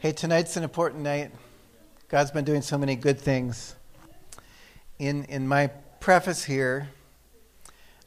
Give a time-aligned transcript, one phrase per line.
[0.00, 1.30] Hey, tonight's an important night.
[2.08, 3.74] God's been doing so many good things.
[4.98, 6.88] In, in my preface here,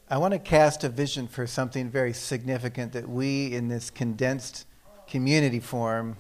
[0.10, 4.66] I want to cast a vision for something very significant that we in this condensed
[5.08, 6.18] community form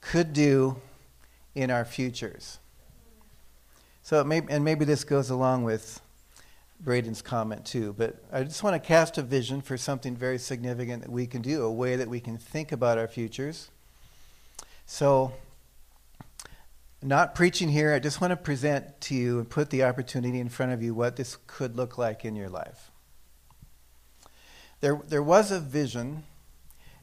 [0.00, 0.76] could do
[1.56, 2.60] in our futures.
[4.04, 6.00] So, may, and maybe this goes along with
[6.78, 11.02] Braden's comment too, but I just want to cast a vision for something very significant
[11.02, 13.70] that we can do, a way that we can think about our futures
[14.86, 15.32] so,
[17.02, 20.48] not preaching here, I just want to present to you and put the opportunity in
[20.48, 22.90] front of you what this could look like in your life.
[24.80, 26.24] There, there was a vision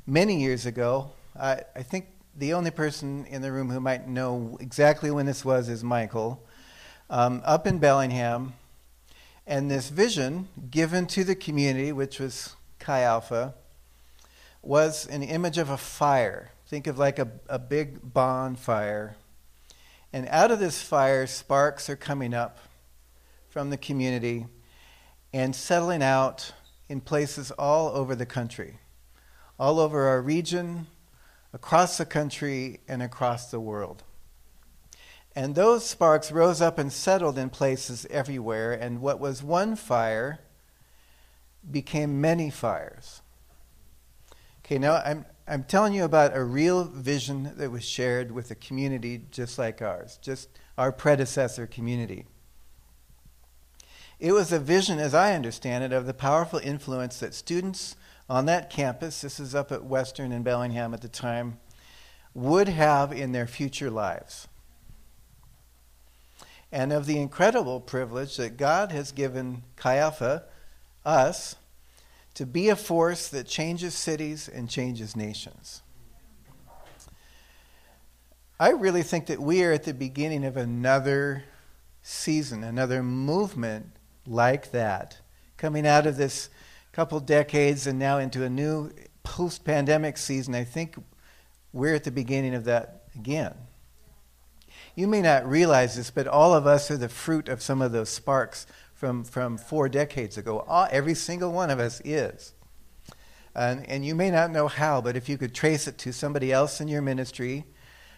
[0.06, 1.12] many years ago.
[1.40, 5.44] I, I think the only person in the room who might know exactly when this
[5.44, 6.46] was is Michael,
[7.10, 8.54] um, up in Bellingham.
[9.48, 13.56] And this vision given to the community, which was Chi Alpha,
[14.62, 19.18] was an image of a fire Think of like a, a big bonfire.
[20.14, 22.60] And out of this fire, sparks are coming up
[23.50, 24.46] from the community
[25.34, 26.54] and settling out
[26.88, 28.78] in places all over the country,
[29.60, 30.88] all over our region,
[31.52, 34.04] across the country, and across the world.
[35.36, 40.40] And those sparks rose up and settled in places everywhere, and what was one fire
[41.70, 43.22] became many fires.
[44.64, 48.56] Okay, now I'm, I'm telling you about a real vision that was shared with a
[48.56, 52.26] community just like ours, just our predecessor community.
[54.18, 57.98] It was a vision, as I understand it, of the powerful influence that students
[58.30, 61.60] on that campus, this is up at Western in Bellingham at the time,
[62.34, 64.48] would have in their future lives.
[66.72, 70.46] And of the incredible privilege that God has given Chi Alpha,
[71.04, 71.58] us,
[72.34, 75.82] to be a force that changes cities and changes nations.
[78.60, 81.44] I really think that we are at the beginning of another
[82.04, 83.88] season, another movement
[84.28, 85.18] like that,
[85.58, 86.50] coming out of this
[86.92, 88.92] couple decades and now into a new
[89.24, 90.54] post pandemic season.
[90.54, 90.96] I think
[91.74, 93.56] we're at the beginning of that again.
[94.96, 97.92] You may not realize this, but all of us are the fruit of some of
[97.92, 98.68] those sparks
[99.02, 100.60] from, from four decades ago.
[100.60, 102.54] All, every single one of us is.
[103.56, 106.52] And, and you may not know how, but if you could trace it to somebody
[106.52, 107.66] else in your ministry,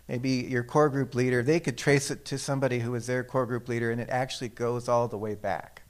[0.09, 3.45] maybe your core group leader, they could trace it to somebody who was their core
[3.45, 5.83] group leader, and it actually goes all the way back.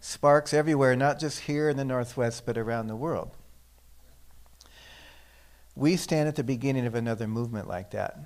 [0.00, 3.30] Sparks everywhere, not just here in the Northwest, but around the world.
[5.76, 8.20] We stand at the beginning of another movement like that.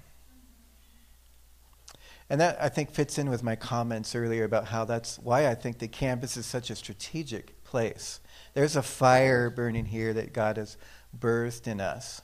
[2.31, 5.55] And that, I think, fits in with my comments earlier about how that's why I
[5.55, 8.21] think the campus is such a strategic place.
[8.55, 10.77] There's a fire burning here that God has
[11.19, 12.21] birthed in us.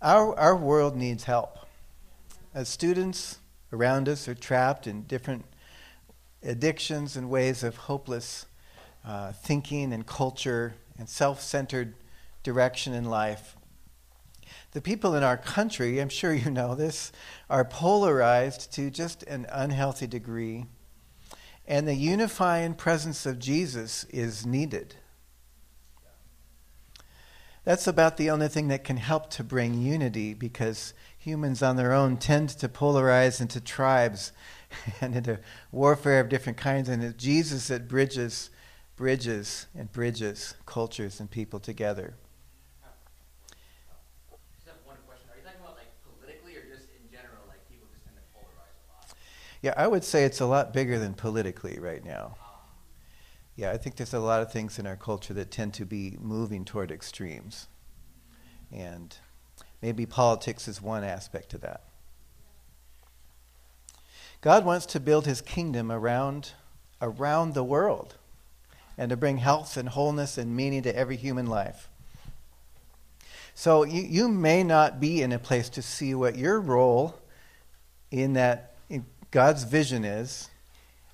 [0.00, 1.58] Our, our world needs help.
[2.54, 3.38] As students
[3.72, 5.46] around us are trapped in different
[6.42, 8.46] addictions and ways of hopeless
[9.04, 11.94] uh, thinking and culture and self centered
[12.42, 13.56] direction in life,
[14.72, 17.12] the people in our country, I'm sure you know this,
[17.48, 20.66] are polarized to just an unhealthy degree.
[21.66, 24.96] And the unifying presence of Jesus is needed.
[27.64, 31.92] That's about the only thing that can help to bring unity because humans on their
[31.92, 34.32] own tend to polarize into tribes
[35.00, 35.38] and into
[35.70, 36.88] warfare of different kinds.
[36.88, 38.50] And it's Jesus that bridges,
[38.96, 42.14] bridges, and bridges cultures and people together.
[49.62, 52.36] Yeah, I would say it's a lot bigger than politically right now.
[53.54, 56.16] Yeah, I think there's a lot of things in our culture that tend to be
[56.20, 57.68] moving toward extremes.
[58.72, 59.16] And
[59.80, 61.84] maybe politics is one aspect to that.
[64.40, 66.52] God wants to build his kingdom around,
[67.00, 68.16] around the world
[68.98, 71.88] and to bring health and wholeness and meaning to every human life.
[73.54, 77.14] So you, you may not be in a place to see what your role
[78.10, 78.71] in that
[79.32, 80.50] God's vision is.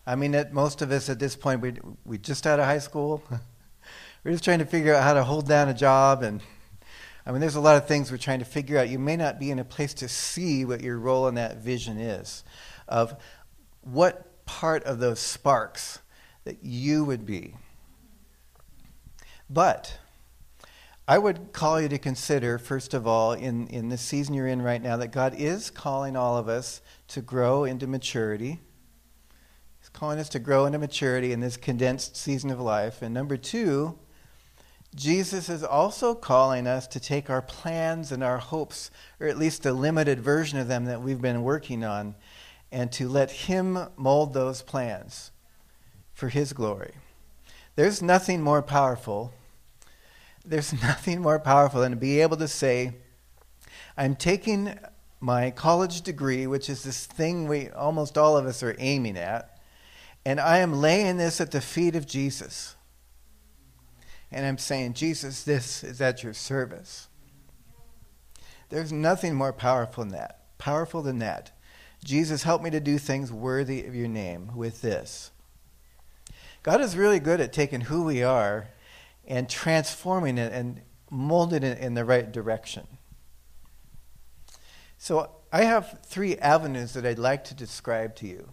[0.05, 1.75] I mean, that most of us at this point, we
[2.05, 3.23] we just out of high school.
[4.25, 6.43] we're just trying to figure out how to hold down a job, and
[7.25, 8.88] I mean, there's a lot of things we're trying to figure out.
[8.88, 11.97] You may not be in a place to see what your role in that vision
[11.99, 12.43] is,
[12.88, 13.15] of
[13.82, 16.00] what part of those sparks
[16.43, 17.55] that you would be.
[19.49, 19.97] But
[21.10, 24.60] I would call you to consider, first of all, in, in this season you're in
[24.60, 28.60] right now, that God is calling all of us to grow into maturity.
[29.81, 33.00] He's calling us to grow into maturity in this condensed season of life.
[33.00, 33.99] And number two,
[34.94, 39.64] Jesus is also calling us to take our plans and our hopes, or at least
[39.64, 42.16] a limited version of them that we've been working on,
[42.70, 45.31] and to let Him mold those plans
[46.12, 46.93] for His glory.
[47.76, 49.32] There's nothing more powerful.
[50.49, 52.95] There's nothing more powerful than to be able to say,
[53.97, 54.79] I'm taking
[55.21, 59.59] my college degree, which is this thing we almost all of us are aiming at,
[60.25, 62.77] and I am laying this at the feet of Jesus.
[64.31, 67.09] And I'm saying, Jesus, this is at your service.
[68.69, 70.59] There's nothing more powerful than that.
[70.59, 71.53] Powerful than that.
[72.05, 75.31] Jesus, help me to do things worthy of your name with this.
[76.62, 78.69] God is really good at taking who we are
[79.28, 80.80] and transforming it and
[81.10, 82.86] molding it in the right direction.
[84.96, 88.52] So I have three avenues that I'd like to describe to you.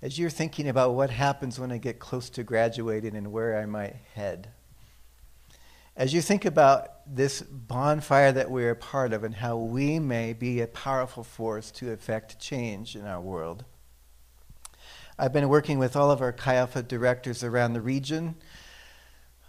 [0.00, 3.66] As you're thinking about what happens when I get close to graduating and where I
[3.66, 4.48] might head.
[5.96, 10.32] As you think about this bonfire that we're a part of and how we may
[10.32, 13.64] be a powerful force to effect change in our world.
[15.18, 18.36] I've been working with all of our Alpha directors around the region.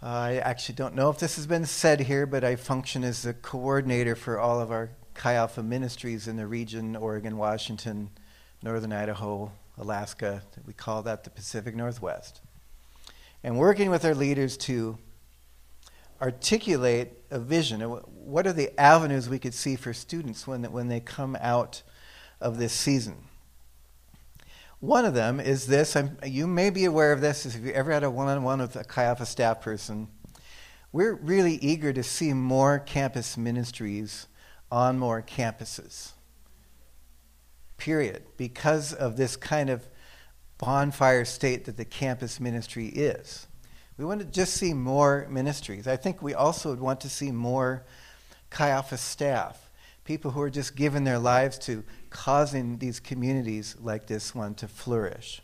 [0.06, 3.34] I actually don't know if this has been said here, but I function as the
[3.34, 8.10] coordinator for all of our Chi Alpha ministries in the region Oregon, Washington,
[8.62, 10.42] Northern Idaho, Alaska.
[10.64, 12.40] We call that the Pacific Northwest.
[13.42, 14.96] And working with our leaders to
[16.22, 17.80] articulate a vision.
[17.80, 21.82] What are the avenues we could see for students when, when they come out
[22.40, 23.25] of this season?
[24.86, 25.96] One of them is this.
[25.96, 28.60] I'm, you may be aware of this if you ever had a one on one
[28.60, 30.06] with a Chi Alpha staff person.
[30.92, 34.28] We're really eager to see more campus ministries
[34.70, 36.12] on more campuses.
[37.78, 38.22] Period.
[38.36, 39.88] Because of this kind of
[40.56, 43.48] bonfire state that the campus ministry is.
[43.98, 45.88] We want to just see more ministries.
[45.88, 47.84] I think we also would want to see more
[48.50, 49.65] Chi Alpha staff,
[50.06, 54.66] people who are just giving their lives to causing these communities like this one to
[54.66, 55.42] flourish.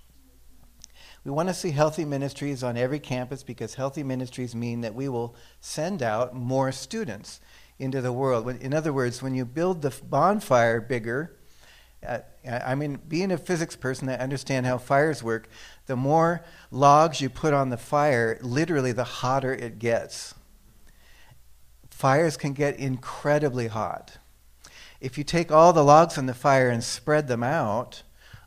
[1.24, 5.08] We want to see healthy ministries on every campus because healthy ministries mean that we
[5.08, 7.40] will send out more students
[7.78, 8.48] into the world.
[8.48, 11.36] In other words, when you build the bonfire bigger,
[12.06, 15.48] uh, I mean, being a physics person, I understand how fires work.
[15.86, 20.34] The more logs you put on the fire, literally, the hotter it gets.
[21.90, 24.18] Fires can get incredibly hot.
[25.02, 28.04] If you take all the logs on the fire and spread them out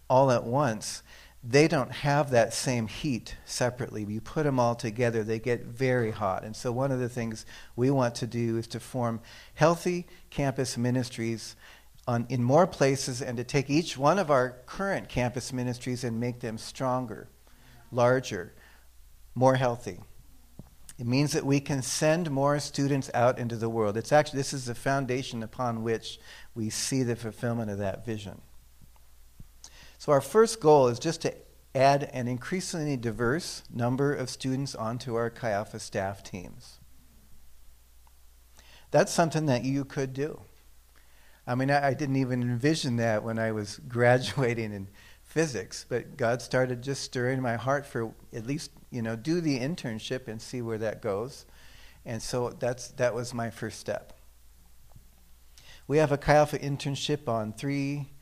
[0.10, 1.04] all at once,
[1.44, 4.06] they don't have that same heat separately.
[4.06, 6.46] You put them all together, they get very hot.
[6.46, 9.19] And so, one of the things we want to do is to form
[9.56, 11.57] healthy campus ministries
[12.07, 16.22] on, in more places and to take each one of our current campus ministries and
[16.22, 17.28] make them stronger,
[17.92, 18.54] larger,
[19.36, 20.00] more healthy.
[20.97, 23.97] It means that we can send more students out into the world.
[23.97, 26.19] It's actually this is the foundation upon which
[26.53, 28.42] we see the fulfillment of that vision.
[29.97, 31.33] So our first goal is just to
[31.74, 36.80] add an increasingly diverse number of students onto our Chi staff teams.
[38.92, 40.39] That's something that you could do.
[41.45, 44.88] I mean, I, I didn't even envision that when I was graduating in
[45.35, 49.59] physics, but God started just stirring my heart for at least, you know, do the
[49.59, 51.45] internship and see where that goes.
[52.05, 54.13] And so that's, that was my first step.
[55.89, 58.13] We have a Chi Alpha internship on three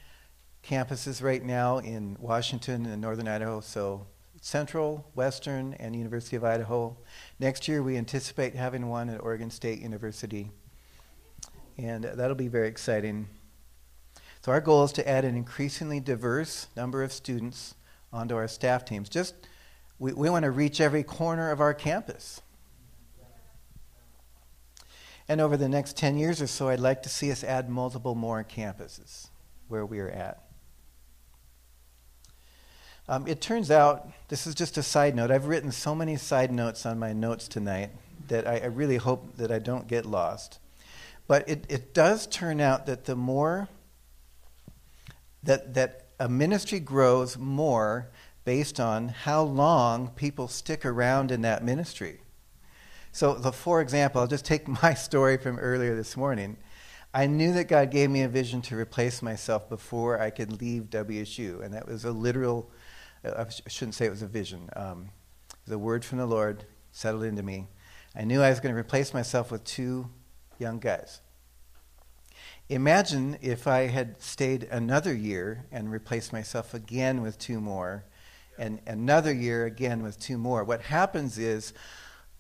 [0.67, 4.07] campuses right now in Washington and Northern Idaho, so
[4.41, 6.97] Central, Western, and University of Idaho.
[7.39, 10.49] Next year, we anticipate having one at Oregon State University
[11.77, 13.27] and that'll be very exciting.
[14.43, 17.75] So our goal is to add an increasingly diverse number of students
[18.11, 19.07] onto our staff teams.
[19.07, 19.35] Just
[19.99, 22.41] we, we want to reach every corner of our campus.
[25.29, 28.15] And over the next 10 years or so, I'd like to see us add multiple
[28.15, 29.29] more campuses
[29.69, 30.43] where we are at.
[33.07, 36.51] Um, it turns out, this is just a side note, I've written so many side
[36.51, 37.91] notes on my notes tonight
[38.27, 40.59] that I, I really hope that I don't get lost.
[41.27, 43.69] But it, it does turn out that the more
[45.43, 48.09] that, that a ministry grows more
[48.45, 52.21] based on how long people stick around in that ministry.
[53.11, 56.57] So, the, for example, I'll just take my story from earlier this morning.
[57.13, 60.89] I knew that God gave me a vision to replace myself before I could leave
[60.89, 62.71] WSU, and that was a literal,
[63.23, 64.69] uh, I shouldn't say it was a vision.
[64.75, 65.09] Um,
[65.69, 67.67] a word from the Lord settled into me.
[68.15, 70.09] I knew I was going to replace myself with two
[70.57, 71.21] young guys.
[72.69, 78.05] Imagine if I had stayed another year and replaced myself again with two more,
[78.57, 80.63] and another year again with two more.
[80.63, 81.73] What happens is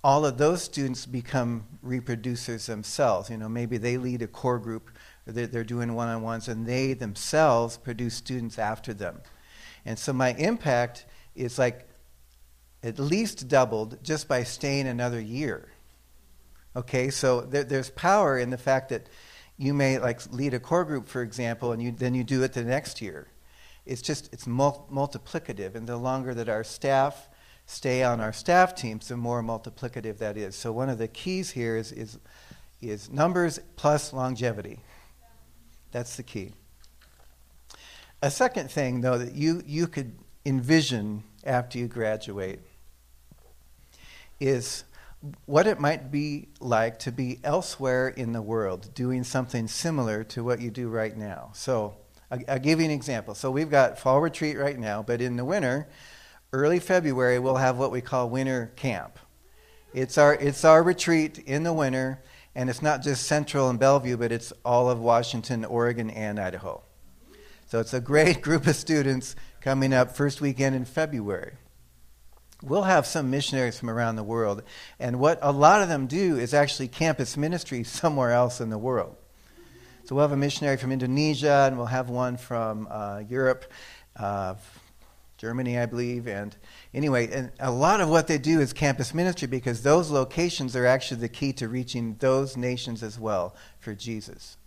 [0.03, 3.29] all of those students become reproducers themselves.
[3.29, 4.91] You know, maybe they lead a core group,
[5.25, 9.21] they're, they're doing one on ones, and they themselves produce students after them.
[9.85, 11.87] And so my impact is like
[12.81, 15.69] at least doubled just by staying another year.
[16.75, 19.07] Okay, so there, there's power in the fact that
[19.57, 22.53] you may like lead a core group, for example, and you, then you do it
[22.53, 23.27] the next year.
[23.85, 27.29] It's just it's mul- multiplicative, and the longer that our staff
[27.65, 30.55] stay on our staff teams, the more multiplicative that is.
[30.55, 32.17] So one of the keys here is is,
[32.81, 34.79] is numbers plus longevity.
[35.91, 36.53] That's the key.
[38.21, 42.59] A second thing, though, that you, you could envision after you graduate
[44.39, 44.85] is
[45.45, 50.43] what it might be like to be elsewhere in the world doing something similar to
[50.43, 51.49] what you do right now.
[51.53, 51.95] So,
[52.29, 53.33] I'll, I'll, give you an example.
[53.33, 55.87] So, we've got fall retreat right now, but in the winter,
[56.51, 59.17] early February, we'll have what we call winter camp.
[59.93, 62.21] It's our, it's our retreat in the winter,
[62.53, 66.83] and it's not just Central and Bellevue, but it's all of Washington, Oregon, and Idaho.
[67.67, 71.53] So, it's a great group of students coming up first weekend in February
[72.63, 74.63] we'll have some missionaries from around the world.
[74.99, 78.77] And what a lot of them do is actually campus ministry somewhere else in the
[78.77, 79.15] world.
[80.05, 83.71] So we'll have a missionary from Indonesia, and we'll have one from uh, Europe,
[84.17, 84.55] uh,
[85.37, 86.27] Germany, I believe.
[86.27, 86.55] And
[86.93, 90.85] anyway, and a lot of what they do is campus ministry because those locations are
[90.85, 94.57] actually the key to reaching those nations as well for Jesus.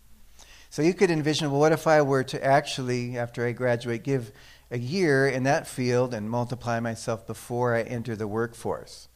[0.70, 4.32] So you could envision, well, what if I were to actually, after I graduate, give
[4.70, 9.08] a year in that field and multiply myself before I enter the workforce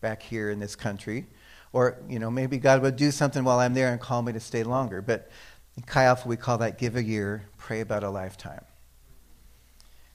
[0.00, 1.26] back here in this country.
[1.72, 4.40] Or, you know, maybe God would do something while I'm there and call me to
[4.40, 5.02] stay longer.
[5.02, 5.30] But
[5.76, 8.64] in Chi Alpha, we call that give a year, pray about a lifetime.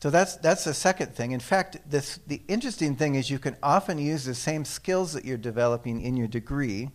[0.02, 1.32] So that's, that's the second thing.
[1.32, 5.26] In fact, this, the interesting thing is you can often use the same skills that
[5.26, 6.90] you're developing in your degree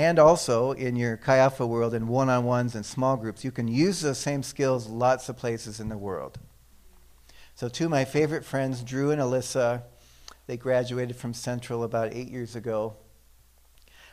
[0.00, 3.68] and also in your Alpha world in one on ones and small groups, you can
[3.68, 6.38] use those same skills lots of places in the world.
[7.54, 9.82] So, two of my favorite friends, Drew and Alyssa,
[10.46, 12.94] they graduated from Central about eight years ago.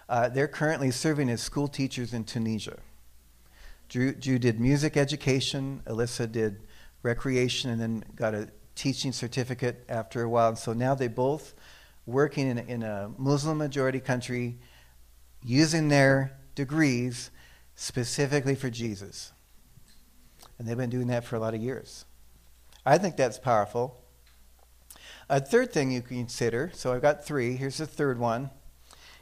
[0.09, 2.79] Uh, they're currently serving as school teachers in Tunisia.
[3.87, 6.59] Drew, Drew did music education, Alyssa did
[7.01, 10.49] recreation, and then got a teaching certificate after a while.
[10.49, 11.53] And so now they both
[12.05, 14.57] working in in a Muslim majority country
[15.43, 17.31] using their degrees
[17.75, 19.31] specifically for Jesus.
[20.57, 22.05] And they've been doing that for a lot of years.
[22.85, 24.03] I think that's powerful.
[25.29, 28.49] A third thing you can consider, so I've got three, here's the third one,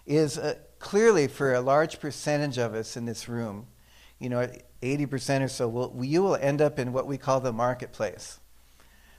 [0.06, 3.68] is uh, clearly for a large percentage of us in this room,
[4.20, 4.48] you know,
[4.82, 8.40] 80% or so, will, you will end up in what we call the marketplace.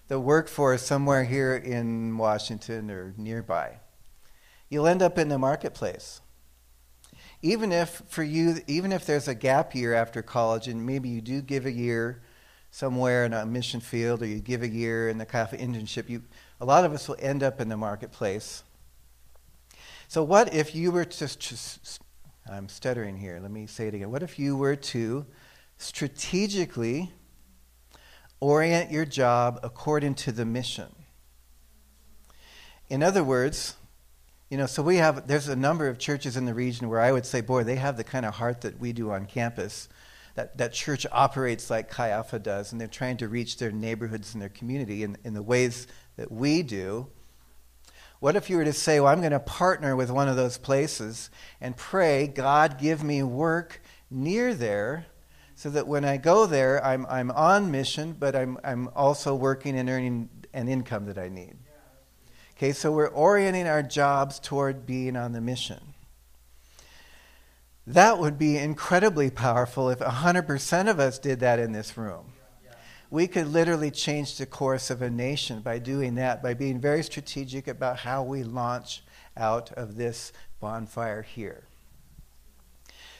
[0.08, 3.80] The workforce somewhere here in Washington or nearby.
[4.70, 6.20] You'll end up in the marketplace
[7.46, 11.20] even if for you, even if there's a gap year after college, and maybe you
[11.20, 12.20] do give a year
[12.72, 16.08] somewhere in a mission field, or you give a year in the kind of internship,
[16.08, 16.24] you,
[16.60, 18.64] a lot of us will end up in the marketplace.
[20.08, 22.02] So, what if you were to, just,
[22.50, 24.10] I'm stuttering here, let me say it again.
[24.10, 25.24] What if you were to
[25.78, 27.12] strategically
[28.40, 30.88] orient your job according to the mission?
[32.88, 33.76] In other words,
[34.50, 37.10] you know, so we have, there's a number of churches in the region where I
[37.10, 39.88] would say, boy, they have the kind of heart that we do on campus.
[40.36, 44.34] That, that church operates like Chi Alpha does, and they're trying to reach their neighborhoods
[44.34, 45.86] and their community in, in the ways
[46.16, 47.08] that we do.
[48.20, 50.58] What if you were to say, well, I'm going to partner with one of those
[50.58, 55.06] places and pray, God, give me work near there
[55.54, 59.76] so that when I go there, I'm, I'm on mission, but I'm, I'm also working
[59.76, 61.56] and earning an income that I need.
[62.56, 65.94] Okay, so we're orienting our jobs toward being on the mission.
[67.86, 72.32] That would be incredibly powerful if 100% of us did that in this room.
[73.10, 77.04] We could literally change the course of a nation by doing that, by being very
[77.04, 79.04] strategic about how we launch
[79.36, 81.64] out of this bonfire here.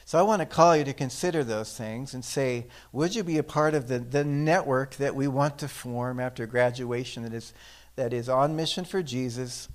[0.03, 3.37] So I want to call you to consider those things and say, would you be
[3.37, 7.53] a part of the, the network that we want to form after graduation that is
[7.97, 9.67] that is on mission for Jesus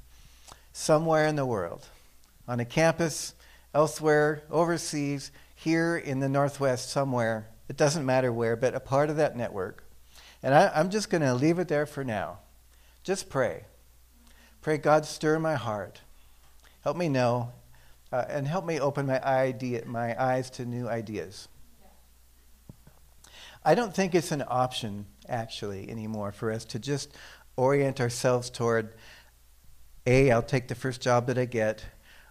[0.73, 1.87] somewhere in the world,
[2.49, 3.35] on a campus,
[3.75, 7.49] elsewhere, overseas, here in the Northwest, somewhere.
[7.69, 9.85] It doesn't matter where, but a part of that network.
[10.43, 12.39] And I, am just going to leave it there for now.
[13.05, 13.65] Just pray.
[14.61, 16.01] Pray, God, stir my heart.
[16.83, 17.51] Help me know,
[18.13, 21.49] uh, and help me open my, idea, my eyes to new ideas.
[23.65, 27.13] I don't think it's an option, actually, anymore for us to just
[27.57, 28.95] orient ourselves toward
[30.07, 31.85] A, I'll take the first job that I get,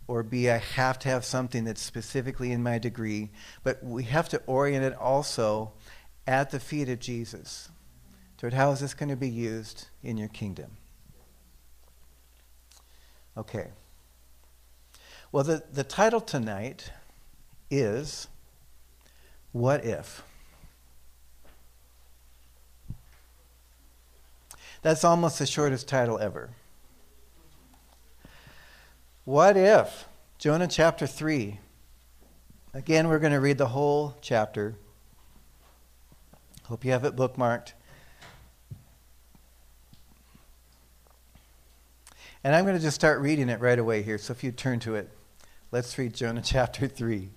[0.07, 3.29] or B, I have to have something that's specifically in my degree.
[3.63, 5.73] But we have to orient it also
[6.27, 7.69] at the feet of Jesus
[8.37, 10.71] toward how is this going to be used in your kingdom.
[13.37, 13.67] Okay.
[15.31, 16.91] Well, the, the title tonight
[17.69, 18.27] is
[19.51, 20.23] What If?
[24.81, 26.49] That's almost the shortest title ever.
[29.25, 30.07] What if?
[30.39, 31.59] Jonah chapter 3.
[32.73, 34.75] Again, we're going to read the whole chapter.
[36.63, 37.73] Hope you have it bookmarked.
[42.43, 44.17] And I'm going to just start reading it right away here.
[44.17, 45.11] So if you turn to it,
[45.71, 47.29] let's read Jonah chapter 3.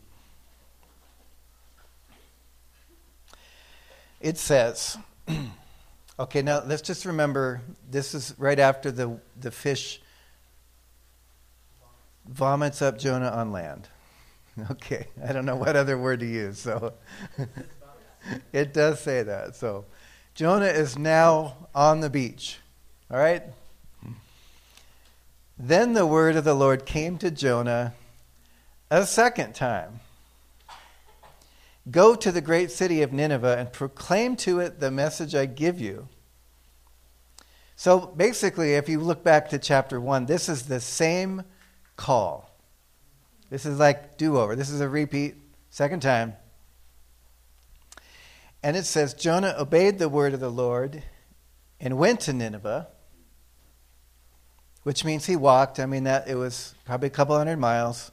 [4.21, 4.97] It says,
[6.19, 10.01] okay, now let's just remember this is right after the, the fish
[12.27, 13.89] vomits up Jonah on land.
[14.71, 16.93] Okay, I don't know what other word to use, so
[18.53, 19.57] it does say that.
[19.57, 19.85] So
[20.37, 22.61] Jonah is now on the beach.
[23.11, 23.43] All right?
[25.59, 27.95] Then the word of the Lord came to Jonah
[28.93, 29.99] a second time
[31.91, 35.81] Go to the great city of Nineveh and proclaim to it the message I give
[35.81, 36.09] you.
[37.77, 41.43] So basically, if you look back to chapter 1, this is the same
[41.97, 42.51] call.
[43.51, 44.57] This is like do over.
[44.57, 45.35] This is a repeat,
[45.71, 46.35] second time.
[48.63, 51.03] And it says Jonah obeyed the word of the Lord
[51.79, 52.89] and went to Nineveh
[54.85, 55.81] which means he walked.
[55.81, 58.13] I mean, that it was probably a couple hundred miles.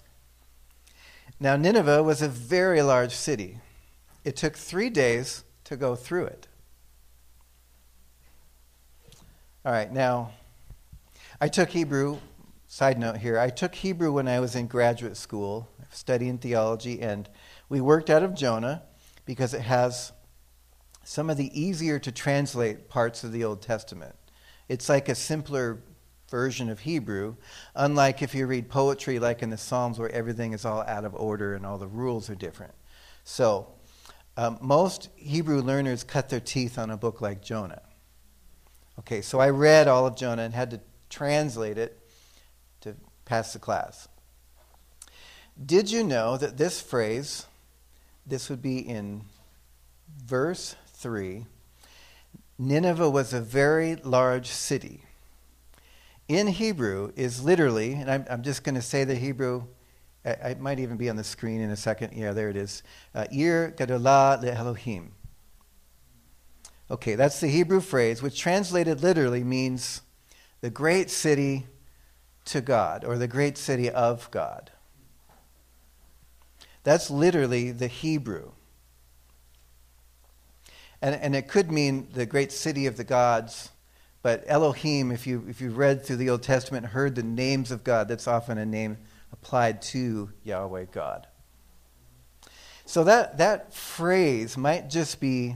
[1.42, 3.58] Now, Nineveh was a very large city.
[4.24, 6.48] It took three days to go through it.
[9.66, 10.34] All right, now,
[11.42, 12.20] I took Hebrew.
[12.68, 17.28] Side note here I took Hebrew when I was in graduate school, studying theology, and
[17.70, 18.84] we worked out of Jonah
[19.26, 20.12] because it has
[21.04, 24.14] some of the easier to translate parts of the Old Testament.
[24.70, 25.82] It's like a simpler
[26.32, 27.36] version of Hebrew,
[27.76, 31.14] unlike if you read poetry like in the Psalms where everything is all out of
[31.14, 32.74] order and all the rules are different.
[33.26, 33.68] So,
[34.38, 37.82] um, most Hebrew learners cut their teeth on a book like Jonah.
[39.00, 42.00] Okay, so I read all of Jonah and had to translate it
[42.80, 44.08] to pass the class.
[45.64, 47.46] Did you know that this phrase,
[48.26, 49.24] this would be in
[50.26, 51.46] verse 3,
[52.58, 55.04] Nineveh was a very large city
[56.32, 59.64] in Hebrew is literally, and I'm, I'm just going to say the Hebrew,
[60.24, 62.14] I, might even be on the screen in a second.
[62.16, 62.84] Yeah, there it is.
[63.14, 65.12] Uh, Ir Gadolah le Elohim.
[66.90, 70.02] Okay, that's the Hebrew phrase, which translated literally means
[70.62, 71.68] the great city
[72.46, 74.72] to God, or the great city of God.
[76.84, 78.52] That's literally the Hebrew.
[81.02, 83.71] And, and it could mean the great city of the gods
[84.22, 87.84] but Elohim, if you, if you read through the Old Testament heard the names of
[87.84, 88.98] God, that's often a name
[89.34, 91.28] applied to Yahweh God.
[92.86, 95.56] So that, that phrase might just be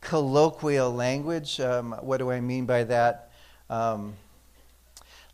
[0.00, 1.60] colloquial language.
[1.60, 3.32] Um, what do I mean by that?
[3.68, 4.14] Um,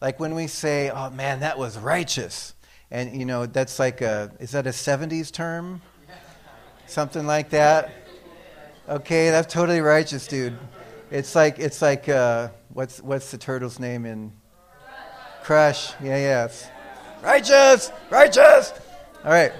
[0.00, 2.54] like when we say, oh man, that was righteous.
[2.90, 5.82] And, you know, that's like a, is that a 70s term?
[6.86, 7.92] Something like that?
[8.88, 10.58] Okay, that's totally righteous, dude.
[11.14, 14.32] It's like it's like uh, what's what's the turtle's name in
[15.44, 15.92] Crush?
[16.02, 16.68] Yeah, yes.
[17.22, 18.72] Righteous, righteous.
[19.24, 19.52] All right.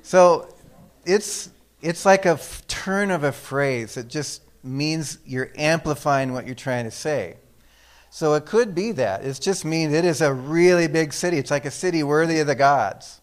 [0.00, 0.48] So
[1.04, 1.50] it's
[1.82, 3.98] it's like a f- turn of a phrase.
[3.98, 7.36] It just means you're amplifying what you're trying to say.
[8.08, 9.26] So it could be that.
[9.26, 11.36] It just means it is a really big city.
[11.36, 13.20] It's like a city worthy of the gods.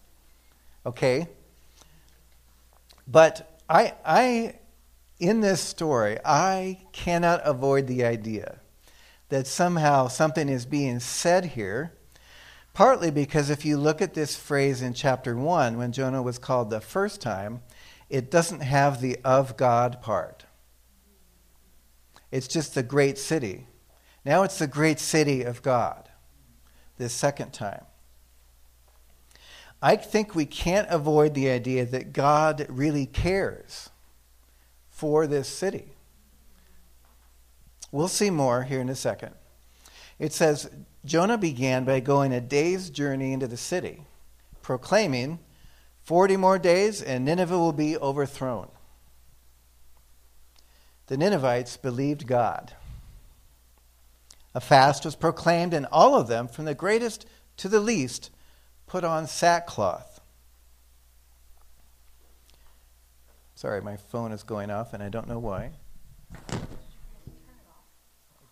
[0.86, 1.26] Okay?
[3.08, 4.54] But I, I
[5.18, 8.60] in this story, I cannot avoid the idea
[9.28, 11.94] that somehow something is being said here,
[12.74, 16.70] partly because if you look at this phrase in chapter 1, when Jonah was called
[16.70, 17.62] the first time,
[18.08, 20.44] it doesn't have the of God part.
[22.30, 23.66] It's just the great city.
[24.24, 26.08] Now it's the great city of God,
[26.98, 27.84] this second time.
[29.82, 33.90] I think we can't avoid the idea that God really cares
[34.96, 35.84] for this city.
[37.92, 39.34] We'll see more here in a second.
[40.18, 40.70] It says
[41.04, 44.04] Jonah began by going a day's journey into the city,
[44.62, 45.38] proclaiming,
[46.04, 48.68] 40 more days and Nineveh will be overthrown.
[51.08, 52.72] The Ninevites believed God.
[54.54, 57.26] A fast was proclaimed, and all of them, from the greatest
[57.58, 58.30] to the least,
[58.86, 60.15] put on sackcloth.
[63.56, 65.70] Sorry, my phone is going off, and I don't know why.
[66.30, 66.58] I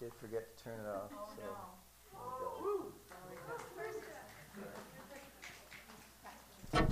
[0.01, 1.11] did forget to turn it off.
[1.13, 1.29] Oh,
[6.73, 6.87] so.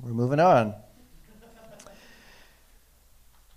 [0.00, 0.76] We're moving on.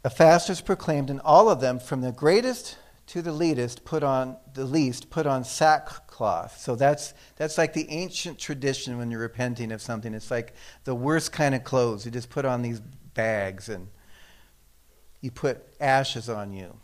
[0.03, 4.03] A fast is proclaimed, in all of them, from the greatest to the least, put
[4.03, 6.57] on the least put on sackcloth.
[6.57, 10.13] So that's that's like the ancient tradition when you're repenting of something.
[10.13, 12.05] It's like the worst kind of clothes.
[12.05, 12.79] You just put on these
[13.13, 13.89] bags and
[15.21, 16.77] you put ashes on you.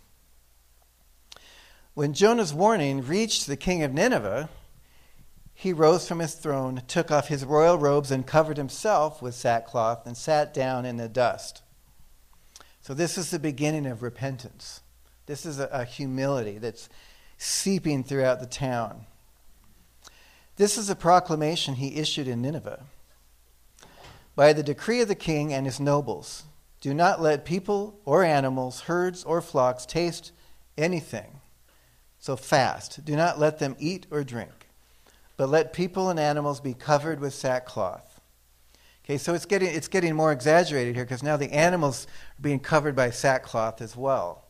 [1.94, 4.50] When Jonah's warning reached the king of Nineveh,
[5.54, 10.06] he rose from his throne, took off his royal robes, and covered himself with sackcloth,
[10.06, 11.64] and sat down in the dust.
[12.80, 14.80] So, this is the beginning of repentance.
[15.30, 16.90] This is a, a humility that's
[17.38, 19.06] seeping throughout the town.
[20.58, 22.84] This is a proclamation he issued in Nineveh.
[24.36, 26.44] By the decree of the king and his nobles,
[26.82, 30.32] do not let people or animals, herds or flocks taste
[30.78, 31.40] anything.
[32.20, 33.06] So fast.
[33.06, 34.60] Do not let them eat or drink
[35.40, 38.20] but let people and animals be covered with sackcloth.
[39.06, 42.60] Okay, so it's getting, it's getting more exaggerated here because now the animals are being
[42.60, 44.44] covered by sackcloth as well.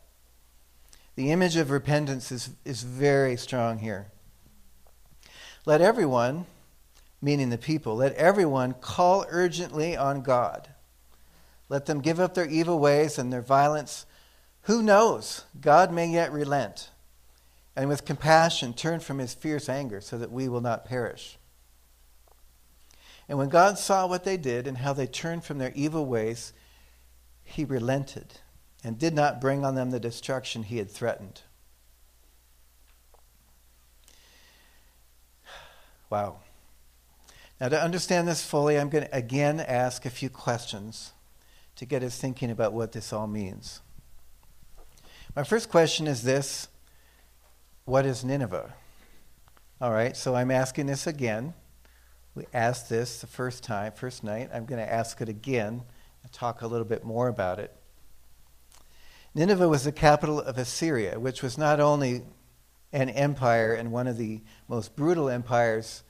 [1.20, 4.10] The image of repentance is, is very strong here.
[5.66, 6.46] Let everyone,
[7.20, 10.68] meaning the people, let everyone call urgently on God.
[11.68, 14.06] Let them give up their evil ways and their violence.
[14.62, 15.44] Who knows?
[15.60, 16.88] God may yet relent
[17.76, 21.36] and with compassion turn from his fierce anger so that we will not perish.
[23.28, 26.54] And when God saw what they did and how they turned from their evil ways,
[27.44, 28.38] he relented
[28.82, 31.42] and did not bring on them the destruction he had threatened.
[36.08, 36.40] Wow.
[37.60, 41.12] Now, to understand this fully, I'm going to again ask a few questions
[41.76, 43.80] to get us thinking about what this all means.
[45.36, 46.68] My first question is this
[47.84, 48.74] what is Nineveh?
[49.80, 51.54] All right, so I'm asking this again.
[52.34, 54.50] We asked this the first time, first night.
[54.52, 55.82] I'm going to ask it again
[56.22, 57.74] and talk a little bit more about it.
[59.34, 62.22] Nineveh was the capital of Assyria, which was not only
[62.92, 66.02] an empire and one of the most brutal empires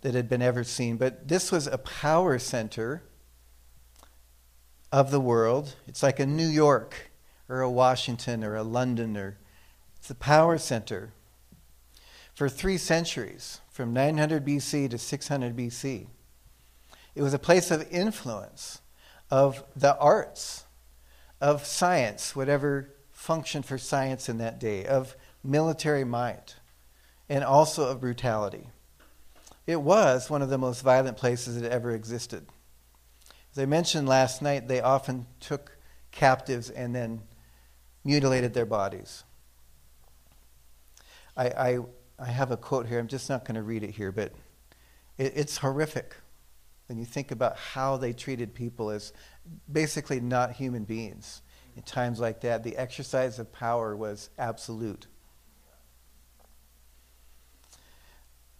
[0.00, 3.02] that had been ever seen, but this was a power center
[4.90, 5.76] of the world.
[5.86, 7.10] It's like a New York
[7.48, 9.38] or a Washington or a London or
[10.02, 11.12] it's the power center
[12.34, 16.08] for three centuries, from 900 BC to 600 BC.
[17.14, 18.80] It was a place of influence
[19.30, 20.61] of the arts,
[21.42, 26.54] of science, whatever functioned for science in that day, of military might,
[27.28, 28.68] and also of brutality.
[29.66, 32.46] It was one of the most violent places that ever existed.
[33.50, 35.76] As I mentioned last night, they often took
[36.12, 37.22] captives and then
[38.04, 39.24] mutilated their bodies.
[41.36, 41.78] I, I
[42.18, 43.00] I have a quote here.
[43.00, 44.32] I'm just not going to read it here, but
[45.18, 46.14] it, it's horrific
[46.92, 49.14] when you think about how they treated people as
[49.72, 51.40] basically not human beings.
[51.74, 55.06] In times like that, the exercise of power was absolute.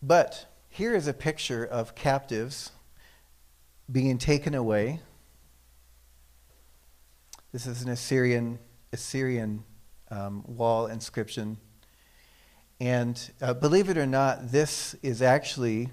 [0.03, 2.71] But here is a picture of captives
[3.91, 5.01] being taken away.
[7.53, 8.59] This is an Assyrian
[8.95, 9.63] Assyrian
[10.11, 11.59] um, wall inscription
[12.81, 15.91] and uh, believe it or not, this is actually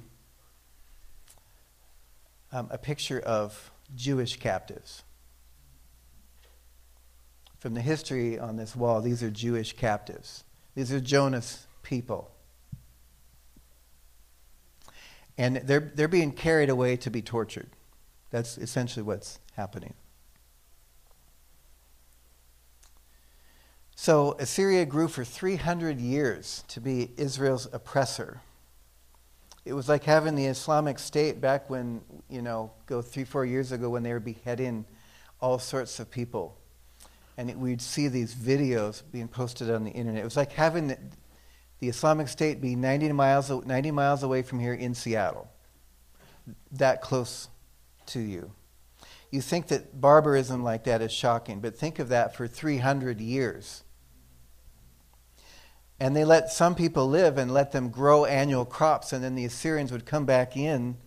[2.51, 5.03] um, a picture of Jewish captives.
[7.57, 10.43] From the history on this wall, these are Jewish captives.
[10.75, 12.31] These are Jonah's people.
[15.37, 17.69] And they're, they're being carried away to be tortured.
[18.29, 19.93] That's essentially what's happening.
[23.95, 28.41] So Assyria grew for 300 years to be Israel's oppressor.
[29.69, 33.71] It was like having the Islamic State back when, you know, go three, four years
[33.71, 34.83] ago when they were beheading
[35.39, 36.57] all sorts of people.
[37.37, 40.21] And it, we'd see these videos being posted on the internet.
[40.21, 40.97] It was like having the,
[41.81, 45.47] the Islamic State be 90 miles, 90 miles away from here in Seattle,
[46.71, 47.47] that close
[48.07, 48.51] to you.
[49.29, 53.83] You think that barbarism like that is shocking, but think of that for 300 years
[55.99, 59.45] and they let some people live and let them grow annual crops, and then the
[59.45, 60.97] Assyrians would come back in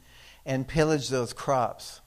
[0.45, 2.01] and pillage those crops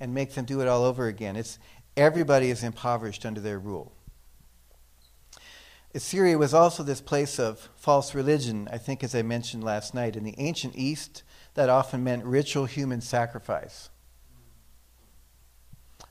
[0.00, 1.36] and make them do it all over again.
[1.36, 1.58] It's,
[1.96, 3.92] everybody is impoverished under their rule.
[5.94, 10.16] Assyria was also this place of false religion, I think, as I mentioned last night.
[10.16, 11.22] In the ancient East,
[11.54, 13.90] that often meant ritual human sacrifice.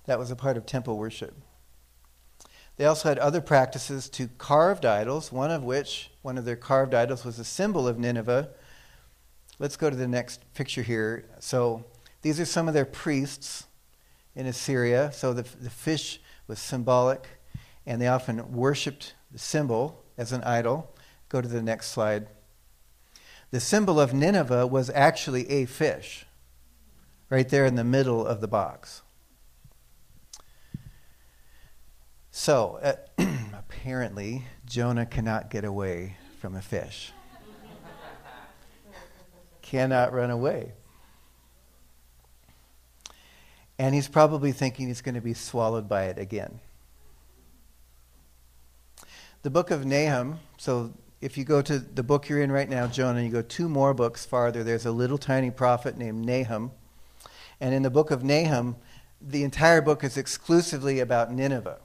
[0.06, 1.36] That was a part of temple worship.
[2.78, 6.94] They also had other practices to carved idols, one of which, one of their carved
[6.94, 8.50] idols, was a symbol of Nineveh.
[9.58, 11.26] Let's go to the next picture here.
[11.40, 11.86] So
[12.22, 13.66] these are some of their priests
[14.36, 15.12] in Assyria.
[15.12, 17.28] So the, the fish was symbolic,
[17.88, 20.96] and they often worshipped the symbol as an idol.
[21.30, 22.28] Go to the next slide.
[23.50, 26.28] The symbol of Nineveh was actually a fish,
[27.30, 29.02] right there in the middle of the box.
[32.40, 32.94] So, uh,
[33.58, 37.12] apparently, Jonah cannot get away from a fish.
[39.64, 40.74] cannot run away.
[43.80, 46.60] And he's probably thinking he's going to be swallowed by it again.
[49.42, 52.86] The book of Nahum, so if you go to the book you're in right now,
[52.86, 56.72] Jonah, you go two more books farther, there's a little tiny prophet named Nahum.
[57.60, 58.76] And in the book of Nahum,
[59.20, 61.80] the entire book is exclusively about Nineveh.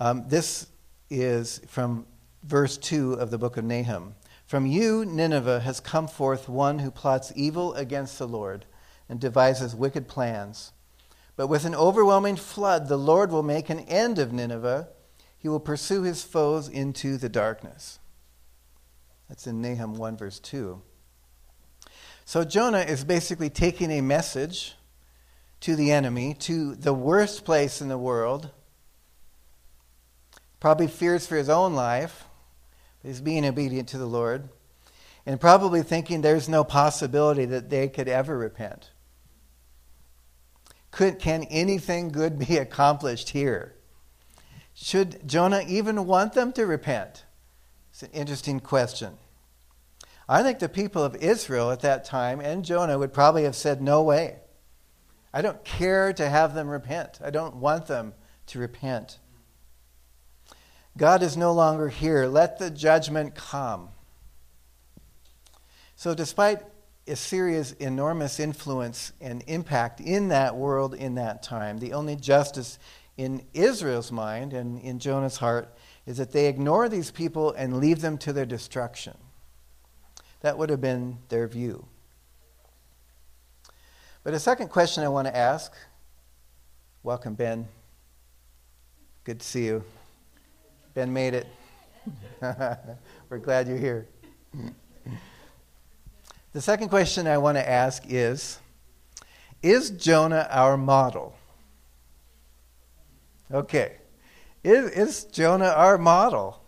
[0.00, 0.66] Um, this
[1.10, 2.06] is from
[2.42, 4.14] verse 2 of the book of Nahum.
[4.46, 8.66] From you, Nineveh, has come forth one who plots evil against the Lord
[9.08, 10.72] and devises wicked plans.
[11.36, 14.88] But with an overwhelming flood, the Lord will make an end of Nineveh
[15.44, 17.98] he will pursue his foes into the darkness.
[19.28, 20.80] That's in Nahum 1, verse 2.
[22.24, 24.74] So Jonah is basically taking a message
[25.60, 28.48] to the enemy, to the worst place in the world.
[30.64, 32.24] Probably fears for his own life,
[33.02, 34.48] but he's being obedient to the Lord.
[35.26, 38.88] And probably thinking there's no possibility that they could ever repent.
[40.90, 43.74] Could, can anything good be accomplished here?
[44.72, 47.26] Should Jonah even want them to repent?
[47.90, 49.18] It's an interesting question.
[50.26, 53.82] I think the people of Israel at that time and Jonah would probably have said,
[53.82, 54.36] No way.
[55.30, 57.18] I don't care to have them repent.
[57.22, 58.14] I don't want them
[58.46, 59.18] to repent.
[60.96, 62.26] God is no longer here.
[62.26, 63.88] Let the judgment come.
[65.96, 66.62] So, despite
[67.06, 72.78] Assyria's enormous influence and impact in that world in that time, the only justice
[73.16, 75.72] in Israel's mind and in Jonah's heart
[76.06, 79.16] is that they ignore these people and leave them to their destruction.
[80.40, 81.86] That would have been their view.
[84.22, 85.72] But a second question I want to ask
[87.02, 87.68] welcome, Ben.
[89.24, 89.84] Good to see you.
[90.94, 91.46] Ben made it.
[93.28, 94.06] We're glad you're here.
[96.52, 98.60] the second question I want to ask is
[99.60, 101.36] Is Jonah our model?
[103.52, 103.96] Okay.
[104.62, 106.62] Is, is Jonah our model?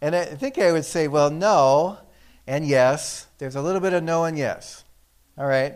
[0.00, 1.98] And I think I would say, well, no
[2.46, 3.26] and yes.
[3.38, 4.84] There's a little bit of no and yes.
[5.36, 5.74] All right?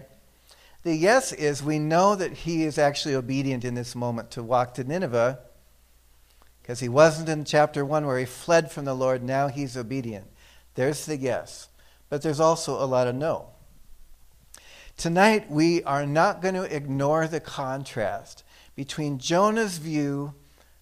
[0.82, 4.74] The yes is we know that he is actually obedient in this moment to walk
[4.74, 5.40] to Nineveh
[6.64, 9.22] because he wasn't in chapter 1 where he fled from the Lord.
[9.22, 10.24] Now he's obedient.
[10.76, 11.68] There's the yes.
[12.08, 13.50] But there's also a lot of no.
[14.96, 20.32] Tonight, we are not going to ignore the contrast between Jonah's view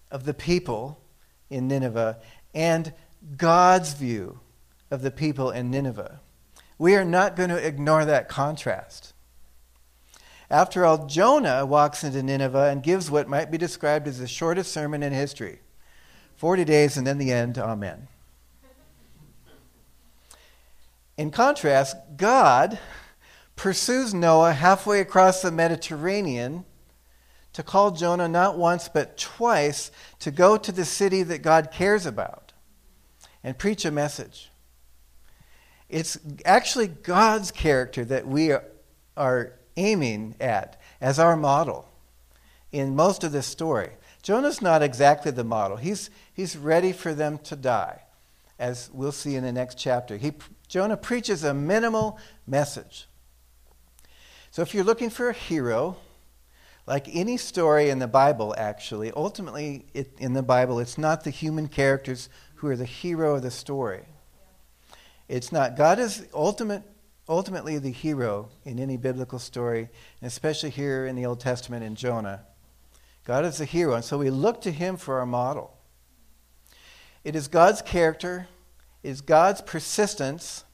[0.09, 1.01] of the people
[1.49, 2.17] in Nineveh
[2.53, 2.93] and
[3.35, 4.39] God's view
[4.89, 6.21] of the people in Nineveh.
[6.77, 9.11] We are not going to ignore that contrast.
[10.49, 14.71] After all, Jonah walks into Nineveh and gives what might be described as the shortest
[14.71, 15.59] sermon in history
[16.43, 18.09] 40 days and then the end, amen.
[21.15, 22.79] In contrast, God
[23.55, 26.65] pursues Noah halfway across the Mediterranean
[27.53, 32.05] to call Jonah not once but twice to go to the city that God cares
[32.05, 32.51] about
[33.41, 34.51] and preach a message.
[35.87, 38.51] It's actually God's character that we
[39.15, 41.87] are aiming at as our model
[42.73, 43.91] in most of this story.
[44.23, 45.75] Jonah's not exactly the model.
[45.75, 48.01] He's, he's ready for them to die,
[48.59, 50.17] as we'll see in the next chapter.
[50.17, 50.33] He,
[50.67, 53.07] Jonah preaches a minimal message.
[54.51, 55.97] So if you're looking for a hero,
[56.85, 61.29] like any story in the Bible, actually, ultimately it, in the Bible, it's not the
[61.29, 64.05] human characters who are the hero of the story.
[65.27, 65.75] It's not.
[65.75, 66.83] God is ultimate,
[67.27, 69.89] ultimately the hero in any biblical story,
[70.21, 72.41] and especially here in the Old Testament in Jonah.
[73.25, 75.72] God is the hero, and so we look to him for our model.
[77.23, 78.47] It is God's character,
[79.01, 80.65] it is God's persistence,